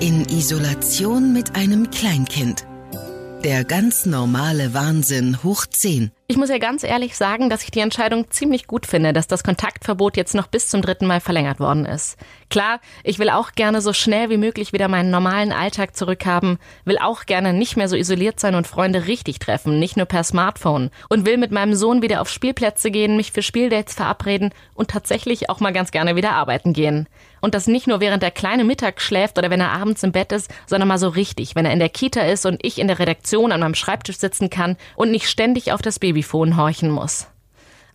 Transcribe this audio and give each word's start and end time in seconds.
In 0.00 0.24
Isolation 0.26 1.32
mit 1.32 1.56
einem 1.56 1.90
Kleinkind. 1.90 2.64
Der 3.42 3.64
ganz 3.64 4.06
normale 4.06 4.72
Wahnsinn 4.72 5.42
hoch 5.42 5.66
10. 5.66 6.12
Ich 6.28 6.36
muss 6.36 6.50
ja 6.50 6.58
ganz 6.58 6.84
ehrlich 6.84 7.16
sagen, 7.16 7.50
dass 7.50 7.64
ich 7.64 7.70
die 7.70 7.80
Entscheidung 7.80 8.30
ziemlich 8.30 8.66
gut 8.66 8.86
finde, 8.86 9.12
dass 9.12 9.26
das 9.26 9.42
Kontaktverbot 9.42 10.16
jetzt 10.16 10.34
noch 10.36 10.46
bis 10.46 10.68
zum 10.68 10.82
dritten 10.82 11.06
Mal 11.06 11.20
verlängert 11.20 11.58
worden 11.58 11.84
ist. 11.84 12.16
Klar, 12.48 12.80
ich 13.02 13.18
will 13.18 13.30
auch 13.30 13.52
gerne 13.52 13.80
so 13.80 13.92
schnell 13.92 14.30
wie 14.30 14.36
möglich 14.36 14.72
wieder 14.72 14.86
meinen 14.86 15.10
normalen 15.10 15.52
Alltag 15.52 15.96
zurückhaben, 15.96 16.58
will 16.84 16.98
auch 16.98 17.26
gerne 17.26 17.52
nicht 17.52 17.76
mehr 17.76 17.88
so 17.88 17.96
isoliert 17.96 18.38
sein 18.38 18.54
und 18.54 18.66
Freunde 18.66 19.06
richtig 19.06 19.38
treffen, 19.38 19.80
nicht 19.80 19.96
nur 19.96 20.06
per 20.06 20.22
Smartphone 20.22 20.90
und 21.08 21.26
will 21.26 21.38
mit 21.38 21.50
meinem 21.50 21.74
Sohn 21.74 22.02
wieder 22.02 22.20
auf 22.20 22.28
Spielplätze 22.28 22.90
gehen, 22.90 23.16
mich 23.16 23.32
für 23.32 23.42
Spieldates 23.42 23.94
verabreden 23.94 24.50
und 24.74 24.90
tatsächlich 24.90 25.48
auch 25.48 25.60
mal 25.60 25.72
ganz 25.72 25.90
gerne 25.90 26.14
wieder 26.14 26.32
arbeiten 26.32 26.72
gehen. 26.72 27.08
Und 27.40 27.54
das 27.54 27.66
nicht 27.66 27.86
nur 27.86 28.00
während 28.00 28.22
der 28.22 28.30
kleine 28.30 28.64
Mittag 28.64 29.00
schläft 29.00 29.38
oder 29.38 29.50
wenn 29.50 29.60
er 29.60 29.72
abends 29.72 30.02
im 30.02 30.12
Bett 30.12 30.32
ist, 30.32 30.52
sondern 30.66 30.88
mal 30.88 30.98
so 30.98 31.08
richtig, 31.08 31.54
wenn 31.54 31.64
er 31.64 31.72
in 31.72 31.78
der 31.78 31.88
Kita 31.88 32.22
ist 32.22 32.44
und 32.44 32.64
ich 32.64 32.78
in 32.78 32.88
der 32.88 32.98
Redaktion 32.98 33.52
an 33.52 33.60
meinem 33.60 33.74
Schreibtisch 33.74 34.18
sitzen 34.18 34.50
kann 34.50 34.76
und 34.96 35.10
nicht 35.10 35.28
ständig 35.28 35.72
auf 35.72 35.80
das 35.80 35.98
Baby 35.98 36.18
Babyfon 36.18 36.56
horchen 36.56 36.90
muss. 36.90 37.28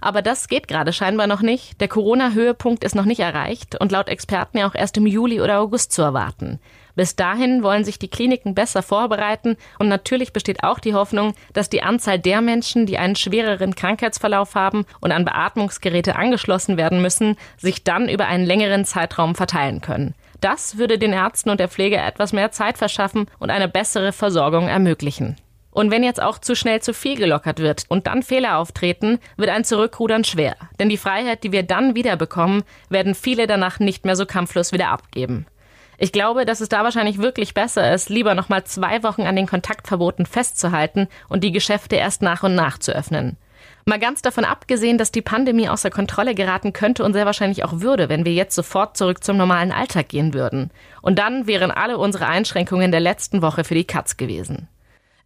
Aber 0.03 0.21
das 0.21 0.49
geht 0.49 0.67
gerade 0.67 0.91
scheinbar 0.91 1.27
noch 1.27 1.41
nicht. 1.41 1.79
Der 1.79 1.87
Corona-Höhepunkt 1.87 2.83
ist 2.83 2.93
noch 2.93 3.05
nicht 3.05 3.21
erreicht 3.21 3.79
und 3.79 3.93
laut 3.93 4.09
Experten 4.09 4.57
ja 4.57 4.67
auch 4.67 4.75
erst 4.75 4.97
im 4.97 5.07
Juli 5.07 5.39
oder 5.39 5.61
August 5.61 5.93
zu 5.93 6.01
erwarten. 6.01 6.59
Bis 6.93 7.15
dahin 7.15 7.63
wollen 7.63 7.85
sich 7.85 7.99
die 7.99 8.09
Kliniken 8.09 8.53
besser 8.53 8.83
vorbereiten 8.83 9.55
und 9.79 9.87
natürlich 9.87 10.33
besteht 10.33 10.61
auch 10.65 10.79
die 10.79 10.93
Hoffnung, 10.93 11.35
dass 11.53 11.69
die 11.69 11.83
Anzahl 11.83 12.19
der 12.19 12.41
Menschen, 12.41 12.85
die 12.85 12.97
einen 12.97 13.15
schwereren 13.15 13.75
Krankheitsverlauf 13.75 14.55
haben 14.55 14.85
und 14.99 15.13
an 15.13 15.23
Beatmungsgeräte 15.23 16.17
angeschlossen 16.17 16.75
werden 16.75 17.01
müssen, 17.01 17.37
sich 17.57 17.85
dann 17.85 18.09
über 18.09 18.27
einen 18.27 18.45
längeren 18.45 18.83
Zeitraum 18.83 19.35
verteilen 19.35 19.79
können. 19.79 20.15
Das 20.41 20.77
würde 20.77 20.99
den 20.99 21.13
Ärzten 21.13 21.49
und 21.49 21.61
der 21.61 21.69
Pflege 21.69 21.95
etwas 21.95 22.33
mehr 22.33 22.51
Zeit 22.51 22.77
verschaffen 22.77 23.27
und 23.39 23.51
eine 23.51 23.69
bessere 23.69 24.11
Versorgung 24.11 24.67
ermöglichen. 24.67 25.37
Und 25.73 25.89
wenn 25.89 26.03
jetzt 26.03 26.21
auch 26.21 26.37
zu 26.37 26.55
schnell 26.55 26.81
zu 26.81 26.93
viel 26.93 27.17
gelockert 27.17 27.59
wird 27.59 27.85
und 27.89 28.07
dann 28.07 28.23
Fehler 28.23 28.57
auftreten, 28.57 29.19
wird 29.37 29.49
ein 29.49 29.65
Zurückrudern 29.65 30.23
schwer. 30.23 30.55
Denn 30.79 30.89
die 30.89 30.97
Freiheit, 30.97 31.43
die 31.43 31.51
wir 31.51 31.63
dann 31.63 31.95
wieder 31.95 32.15
bekommen, 32.15 32.63
werden 32.89 33.15
viele 33.15 33.47
danach 33.47 33.79
nicht 33.79 34.05
mehr 34.05 34.15
so 34.15 34.25
kampflos 34.25 34.71
wieder 34.71 34.89
abgeben. 34.89 35.47
Ich 35.97 36.11
glaube, 36.11 36.45
dass 36.45 36.61
es 36.61 36.69
da 36.69 36.83
wahrscheinlich 36.83 37.19
wirklich 37.19 37.53
besser 37.53 37.93
ist, 37.93 38.09
lieber 38.09 38.35
nochmal 38.35 38.63
zwei 38.65 39.03
Wochen 39.03 39.23
an 39.23 39.35
den 39.35 39.47
Kontaktverboten 39.47 40.25
festzuhalten 40.25 41.07
und 41.29 41.43
die 41.43 41.51
Geschäfte 41.51 41.95
erst 41.95 42.21
nach 42.21 42.43
und 42.43 42.55
nach 42.55 42.77
zu 42.77 42.93
öffnen. 42.93 43.37
Mal 43.85 43.99
ganz 43.99 44.21
davon 44.21 44.45
abgesehen, 44.45 44.97
dass 44.97 45.11
die 45.11 45.21
Pandemie 45.21 45.69
außer 45.69 45.89
Kontrolle 45.89 46.35
geraten 46.35 46.71
könnte 46.71 47.03
und 47.03 47.13
sehr 47.13 47.25
wahrscheinlich 47.25 47.65
auch 47.65 47.81
würde, 47.81 48.07
wenn 48.09 48.25
wir 48.25 48.33
jetzt 48.33 48.55
sofort 48.55 48.95
zurück 48.95 49.23
zum 49.23 49.37
normalen 49.37 49.71
Alltag 49.71 50.09
gehen 50.09 50.33
würden. 50.33 50.71
Und 51.01 51.19
dann 51.19 51.47
wären 51.47 51.71
alle 51.71 51.97
unsere 51.97 52.27
Einschränkungen 52.27 52.91
der 52.91 53.01
letzten 53.01 53.41
Woche 53.41 53.63
für 53.63 53.75
die 53.75 53.87
Katz 53.87 54.15
gewesen. 54.15 54.69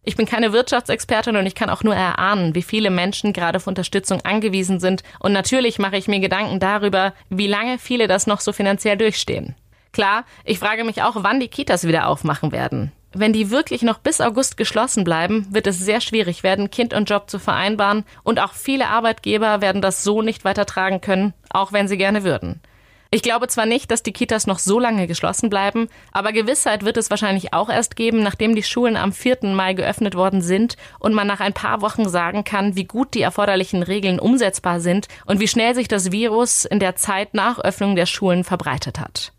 Ich 0.08 0.16
bin 0.16 0.24
keine 0.24 0.54
Wirtschaftsexpertin 0.54 1.36
und 1.36 1.44
ich 1.44 1.54
kann 1.54 1.68
auch 1.68 1.82
nur 1.82 1.94
erahnen, 1.94 2.54
wie 2.54 2.62
viele 2.62 2.88
Menschen 2.88 3.34
gerade 3.34 3.58
auf 3.58 3.66
Unterstützung 3.66 4.22
angewiesen 4.22 4.80
sind. 4.80 5.02
Und 5.18 5.34
natürlich 5.34 5.78
mache 5.78 5.98
ich 5.98 6.08
mir 6.08 6.18
Gedanken 6.18 6.60
darüber, 6.60 7.12
wie 7.28 7.46
lange 7.46 7.76
viele 7.76 8.08
das 8.08 8.26
noch 8.26 8.40
so 8.40 8.54
finanziell 8.54 8.96
durchstehen. 8.96 9.54
Klar, 9.92 10.24
ich 10.44 10.60
frage 10.60 10.84
mich 10.84 11.02
auch, 11.02 11.16
wann 11.16 11.40
die 11.40 11.48
Kitas 11.48 11.86
wieder 11.86 12.08
aufmachen 12.08 12.52
werden. 12.52 12.90
Wenn 13.12 13.34
die 13.34 13.50
wirklich 13.50 13.82
noch 13.82 13.98
bis 13.98 14.22
August 14.22 14.56
geschlossen 14.56 15.04
bleiben, 15.04 15.46
wird 15.50 15.66
es 15.66 15.78
sehr 15.78 16.00
schwierig 16.00 16.42
werden, 16.42 16.70
Kind 16.70 16.94
und 16.94 17.10
Job 17.10 17.28
zu 17.28 17.38
vereinbaren. 17.38 18.06
Und 18.22 18.40
auch 18.40 18.54
viele 18.54 18.88
Arbeitgeber 18.88 19.60
werden 19.60 19.82
das 19.82 20.04
so 20.04 20.22
nicht 20.22 20.42
weitertragen 20.42 21.02
können, 21.02 21.34
auch 21.50 21.74
wenn 21.74 21.86
sie 21.86 21.98
gerne 21.98 22.24
würden. 22.24 22.62
Ich 23.10 23.22
glaube 23.22 23.48
zwar 23.48 23.64
nicht, 23.64 23.90
dass 23.90 24.02
die 24.02 24.12
Kitas 24.12 24.46
noch 24.46 24.58
so 24.58 24.78
lange 24.78 25.06
geschlossen 25.06 25.48
bleiben, 25.48 25.88
aber 26.12 26.32
Gewissheit 26.32 26.84
wird 26.84 26.98
es 26.98 27.08
wahrscheinlich 27.08 27.54
auch 27.54 27.70
erst 27.70 27.96
geben, 27.96 28.22
nachdem 28.22 28.54
die 28.54 28.62
Schulen 28.62 28.98
am 28.98 29.12
4. 29.12 29.38
Mai 29.44 29.72
geöffnet 29.72 30.14
worden 30.14 30.42
sind 30.42 30.76
und 30.98 31.14
man 31.14 31.26
nach 31.26 31.40
ein 31.40 31.54
paar 31.54 31.80
Wochen 31.80 32.06
sagen 32.06 32.44
kann, 32.44 32.76
wie 32.76 32.84
gut 32.84 33.14
die 33.14 33.22
erforderlichen 33.22 33.82
Regeln 33.82 34.20
umsetzbar 34.20 34.80
sind 34.80 35.08
und 35.24 35.40
wie 35.40 35.48
schnell 35.48 35.74
sich 35.74 35.88
das 35.88 36.12
Virus 36.12 36.66
in 36.66 36.80
der 36.80 36.96
Zeit 36.96 37.32
nach 37.32 37.58
Öffnung 37.58 37.96
der 37.96 38.04
Schulen 38.04 38.44
verbreitet 38.44 39.00
hat. 39.00 39.32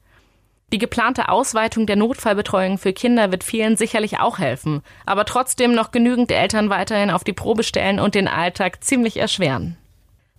Die 0.72 0.80
geplante 0.80 1.30
Ausweitung 1.30 1.86
der 1.86 1.96
Notfallbetreuung 1.96 2.80
für 2.80 2.94
Kinder 2.94 3.32
wird 3.32 3.44
vielen 3.44 3.78
sicherlich 3.78 4.20
auch 4.20 4.40
helfen, 4.40 4.82
aber 5.06 5.26
trotzdem 5.26 5.74
noch 5.74 5.92
genügend 5.92 6.32
Eltern 6.32 6.72
weiterhin 6.72 7.12
auf 7.12 7.24
die 7.24 7.34
Probe 7.34 7.62
stellen 7.62 8.00
und 8.00 8.16
den 8.16 8.28
Alltag 8.28 8.84
ziemlich 8.84 9.18
erschweren. 9.18 9.78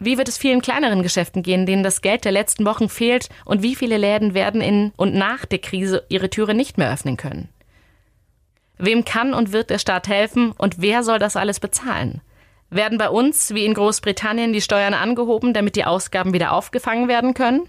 Wie 0.02 0.16
wird 0.16 0.28
es 0.28 0.38
vielen 0.38 0.62
kleineren 0.62 1.02
Geschäften 1.02 1.42
gehen, 1.42 1.66
denen 1.66 1.82
das 1.82 2.00
Geld 2.00 2.24
der 2.24 2.32
letzten 2.32 2.64
Wochen 2.64 2.88
fehlt 2.88 3.28
und 3.44 3.62
wie 3.62 3.76
viele 3.76 3.98
Läden 3.98 4.32
werden 4.32 4.62
in 4.62 4.92
und 4.96 5.14
nach 5.14 5.44
der 5.44 5.58
Krise 5.58 6.04
ihre 6.08 6.30
Türe 6.30 6.54
nicht 6.54 6.78
mehr 6.78 6.90
öffnen 6.90 7.18
können? 7.18 7.50
Wem 8.78 9.04
kann 9.04 9.34
und 9.34 9.52
wird 9.52 9.68
der 9.68 9.78
Staat 9.78 10.08
helfen 10.08 10.52
und 10.52 10.80
wer 10.80 11.02
soll 11.02 11.18
das 11.18 11.36
alles 11.36 11.60
bezahlen? 11.60 12.22
Werden 12.70 12.96
bei 12.96 13.10
uns, 13.10 13.52
wie 13.52 13.66
in 13.66 13.74
Großbritannien, 13.74 14.54
die 14.54 14.62
Steuern 14.62 14.94
angehoben, 14.94 15.52
damit 15.52 15.76
die 15.76 15.84
Ausgaben 15.84 16.32
wieder 16.32 16.52
aufgefangen 16.52 17.06
werden 17.06 17.34
können? 17.34 17.68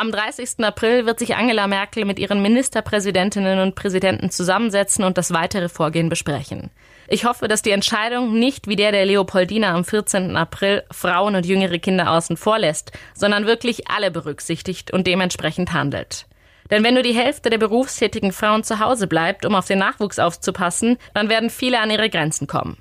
Am 0.00 0.12
30. 0.12 0.64
April 0.64 1.04
wird 1.04 1.18
sich 1.18 1.36
Angela 1.36 1.66
Merkel 1.66 2.06
mit 2.06 2.18
ihren 2.18 2.40
Ministerpräsidentinnen 2.40 3.58
und 3.58 3.74
Präsidenten 3.74 4.30
zusammensetzen 4.30 5.04
und 5.04 5.18
das 5.18 5.34
weitere 5.34 5.68
Vorgehen 5.68 6.08
besprechen. 6.08 6.70
Ich 7.06 7.26
hoffe, 7.26 7.48
dass 7.48 7.60
die 7.60 7.72
Entscheidung 7.72 8.38
nicht 8.38 8.66
wie 8.66 8.76
der 8.76 8.92
der 8.92 9.04
Leopoldina 9.04 9.74
am 9.74 9.84
14. 9.84 10.38
April 10.38 10.84
Frauen 10.90 11.36
und 11.36 11.44
jüngere 11.44 11.78
Kinder 11.78 12.12
außen 12.12 12.38
vor 12.38 12.58
lässt, 12.58 12.92
sondern 13.12 13.44
wirklich 13.44 13.90
alle 13.90 14.10
berücksichtigt 14.10 14.90
und 14.90 15.06
dementsprechend 15.06 15.74
handelt. 15.74 16.24
Denn 16.70 16.82
wenn 16.82 16.94
nur 16.94 17.02
die 17.02 17.12
Hälfte 17.12 17.50
der 17.50 17.58
berufstätigen 17.58 18.32
Frauen 18.32 18.64
zu 18.64 18.78
Hause 18.78 19.06
bleibt, 19.06 19.44
um 19.44 19.54
auf 19.54 19.66
den 19.66 19.80
Nachwuchs 19.80 20.18
aufzupassen, 20.18 20.96
dann 21.12 21.28
werden 21.28 21.50
viele 21.50 21.78
an 21.78 21.90
ihre 21.90 22.08
Grenzen 22.08 22.46
kommen. 22.46 22.78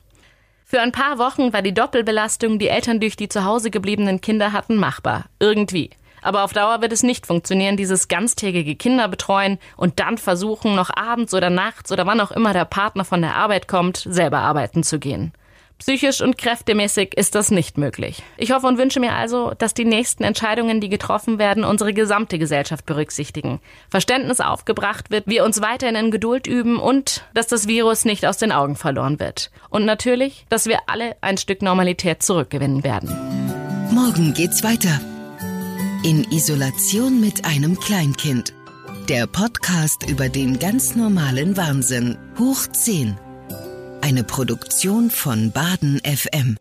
Für 0.64 0.80
ein 0.80 0.94
paar 0.94 1.18
Wochen 1.18 1.52
war 1.52 1.64
die 1.64 1.74
Doppelbelastung, 1.74 2.60
die 2.60 2.70
Eltern 2.70 3.02
durch 3.02 3.18
die 3.18 3.28
zu 3.28 3.44
Hause 3.44 3.72
gebliebenen 3.72 4.22
Kinder 4.22 4.54
hatten, 4.54 4.78
machbar. 4.78 5.26
Irgendwie. 5.40 5.90
Aber 6.22 6.44
auf 6.44 6.54
Dauer 6.54 6.82
wird 6.82 6.92
es 6.92 7.04
nicht 7.04 7.26
funktionieren, 7.26 7.78
dieses 7.78 8.08
ganztägige 8.08 8.76
Kinder 8.76 9.08
betreuen 9.08 9.60
und 9.78 10.00
dann 10.00 10.18
versuchen, 10.18 10.76
noch 10.76 10.90
abends 10.96 11.34
oder 11.34 11.50
nachts 11.50 11.92
oder 11.92 12.06
wann 12.06 12.22
auch 12.22 12.32
immer 12.32 12.54
der 12.54 12.66
Partner 12.66 13.06
von 13.06 13.22
der 13.22 13.36
Arbeit 13.36 13.68
kommt, 13.68 14.06
selber 14.10 14.40
arbeiten 14.40 14.84
zu 14.84 15.00
gehen. 15.00 15.34
Psychisch 15.80 16.20
und 16.20 16.38
kräftemäßig 16.38 17.14
ist 17.16 17.36
das 17.36 17.52
nicht 17.52 17.78
möglich. 17.78 18.22
Ich 18.36 18.52
hoffe 18.52 18.68
und 18.68 18.78
wünsche 18.78 19.00
mir 19.00 19.14
also, 19.14 19.54
dass 19.58 19.74
die 19.74 19.86
nächsten 19.86 20.26
Entscheidungen, 20.26 20.82
die 20.82 20.90
getroffen 20.90 21.40
werden, 21.40 21.64
unsere 21.64 21.94
gesamte 21.94 22.38
Gesellschaft 22.38 22.86
berücksichtigen. 22.86 23.62
Verständnis 23.90 24.42
aufgebracht 24.42 25.10
wird, 25.10 25.28
wir 25.28 25.46
uns 25.46 25.62
weiterhin 25.62 25.96
in 25.96 26.12
Geduld 26.12 26.48
üben 26.48 26.80
und 26.80 27.24
dass 27.34 27.48
das 27.48 27.70
Virus 27.70 28.04
nicht 28.04 28.26
aus 28.26 28.38
den 28.38 28.52
Augen 28.52 28.76
verloren 28.76 29.22
wird. 29.22 29.52
Und 29.70 29.86
natürlich, 29.86 30.46
dass 30.50 30.66
wir 30.66 30.80
alle 30.88 31.16
ein 31.22 31.38
Stück 31.38 31.62
Normalität 31.62 32.24
zurückgewinnen 32.24 32.84
werden. 32.84 33.10
Morgen 33.92 34.34
geht's 34.34 34.64
weiter. 34.66 35.00
In 36.02 36.24
Isolation 36.32 37.20
mit 37.20 37.44
einem 37.44 37.78
Kleinkind. 37.78 38.54
Der 39.10 39.28
Podcast 39.28 40.10
über 40.10 40.30
den 40.30 40.58
ganz 40.58 40.96
normalen 40.96 41.58
Wahnsinn. 41.58 42.18
Hoch 42.38 42.68
10. 42.68 43.18
Eine 44.00 44.24
Produktion 44.24 45.10
von 45.10 45.52
Baden 45.52 46.00
FM. 46.00 46.56